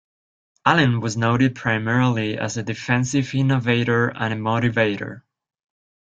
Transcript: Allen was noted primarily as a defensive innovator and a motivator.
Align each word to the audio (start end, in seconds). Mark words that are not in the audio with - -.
Allen 0.65 0.99
was 0.99 1.15
noted 1.15 1.53
primarily 1.53 2.35
as 2.35 2.57
a 2.57 2.63
defensive 2.63 3.35
innovator 3.35 4.07
and 4.07 4.33
a 4.33 4.35
motivator. 4.35 5.21